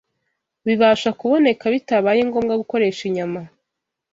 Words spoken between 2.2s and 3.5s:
ngombwa gukoresha inyama.